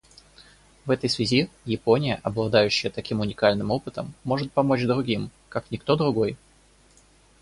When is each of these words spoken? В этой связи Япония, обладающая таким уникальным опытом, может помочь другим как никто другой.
В 0.87 0.89
этой 0.89 1.11
связи 1.11 1.47
Япония, 1.63 2.15
обладающая 2.23 2.89
таким 2.89 3.19
уникальным 3.19 3.69
опытом, 3.69 4.15
может 4.23 4.51
помочь 4.51 4.81
другим 4.81 5.29
как 5.47 5.69
никто 5.69 5.95
другой. 5.95 6.37